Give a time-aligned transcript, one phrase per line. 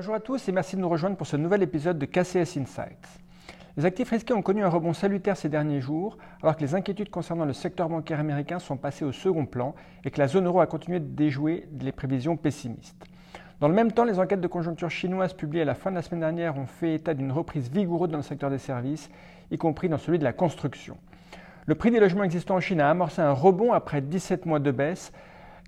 [0.00, 3.20] Bonjour à tous et merci de nous rejoindre pour ce nouvel épisode de KCS Insights.
[3.76, 7.10] Les actifs risqués ont connu un rebond salutaire ces derniers jours, alors que les inquiétudes
[7.10, 10.62] concernant le secteur bancaire américain sont passées au second plan et que la zone euro
[10.62, 12.96] a continué de déjouer les prévisions pessimistes.
[13.60, 16.02] Dans le même temps, les enquêtes de conjoncture chinoises publiées à la fin de la
[16.02, 19.10] semaine dernière ont fait état d'une reprise vigoureuse dans le secteur des services,
[19.50, 20.96] y compris dans celui de la construction.
[21.66, 24.70] Le prix des logements existants en Chine a amorcé un rebond après 17 mois de
[24.70, 25.12] baisse,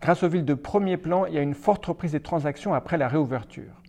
[0.01, 3.09] grâce aux villes de premier plan et à une forte reprise des transactions après la
[3.09, 3.82] réouverture.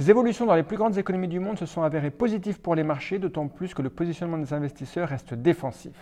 [0.00, 2.84] Ces évolutions dans les plus grandes économies du monde se sont avérées positives pour les
[2.84, 5.92] marchés, d'autant plus que le positionnement des investisseurs reste défensif.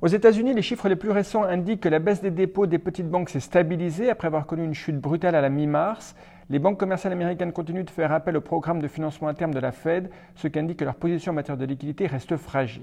[0.00, 3.08] Aux États-Unis, les chiffres les plus récents indiquent que la baisse des dépôts des petites
[3.08, 6.16] banques s'est stabilisée après avoir connu une chute brutale à la mi-mars.
[6.50, 9.70] Les banques commerciales américaines continuent de faire appel au programme de financement interne de la
[9.70, 12.82] Fed, ce qui indique que leur position en matière de liquidité reste fragile.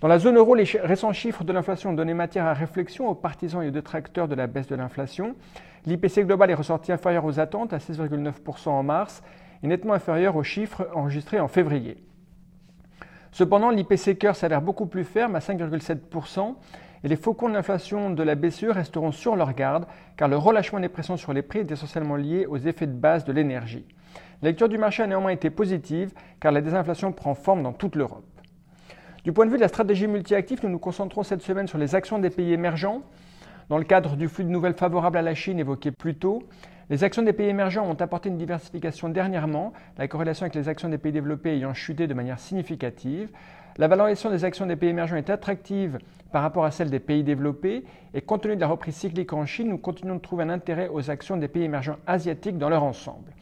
[0.00, 3.14] Dans la zone euro, les récents chiffres de l'inflation ont donné matière à réflexion aux
[3.14, 5.34] partisans et aux détracteurs de la baisse de l'inflation.
[5.86, 9.22] L'IPC global est ressorti inférieur aux attentes à 6,9% en mars
[9.62, 11.96] et nettement inférieur aux chiffres enregistrés en février.
[13.32, 16.54] Cependant, l'IPC cœur s'avère beaucoup plus ferme à 5,7%
[17.02, 19.86] et les faucons de l'inflation de la BCE resteront sur leur garde
[20.18, 23.24] car le relâchement des pressions sur les prix est essentiellement lié aux effets de base
[23.24, 23.86] de l'énergie.
[24.42, 27.96] La lecture du marché a néanmoins été positive car la désinflation prend forme dans toute
[27.96, 28.24] l'Europe.
[29.26, 31.96] Du point de vue de la stratégie multi-actif, nous nous concentrons cette semaine sur les
[31.96, 33.02] actions des pays émergents.
[33.68, 36.44] Dans le cadre du flux de nouvelles favorables à la Chine évoqué plus tôt,
[36.90, 40.88] les actions des pays émergents ont apporté une diversification dernièrement, la corrélation avec les actions
[40.88, 43.32] des pays développés ayant chuté de manière significative.
[43.78, 45.98] La valorisation des actions des pays émergents est attractive
[46.30, 47.82] par rapport à celle des pays développés
[48.14, 50.86] et compte tenu de la reprise cyclique en Chine, nous continuons de trouver un intérêt
[50.86, 53.32] aux actions des pays émergents asiatiques dans leur ensemble.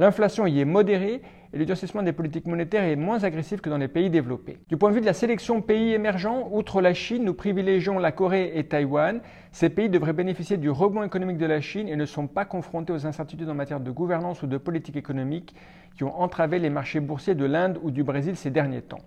[0.00, 1.20] L'inflation y est modérée
[1.52, 4.58] et le durcissement des politiques monétaires est moins agressif que dans les pays développés.
[4.70, 8.10] Du point de vue de la sélection pays émergents, outre la Chine, nous privilégions la
[8.10, 9.20] Corée et Taïwan.
[9.52, 12.94] Ces pays devraient bénéficier du rebond économique de la Chine et ne sont pas confrontés
[12.94, 15.54] aux incertitudes en matière de gouvernance ou de politique économique
[15.94, 19.02] qui ont entravé les marchés boursiers de l'Inde ou du Brésil ces derniers temps.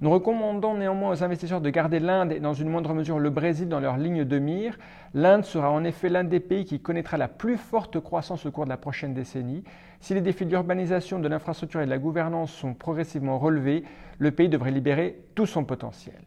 [0.00, 3.68] Nous recommandons néanmoins aux investisseurs de garder l'Inde et dans une moindre mesure le Brésil
[3.68, 4.76] dans leur ligne de mire.
[5.14, 8.64] L'Inde sera en effet l'un des pays qui connaîtra la plus forte croissance au cours
[8.64, 9.62] de la prochaine décennie.
[10.00, 13.84] Si les défis de l'urbanisation, de l'infrastructure et de la gouvernance sont progressivement relevés,
[14.18, 16.20] le pays devrait libérer tout son potentiel.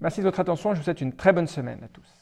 [0.00, 2.16] Merci de votre attention, je vous souhaite une très bonne semaine à tous.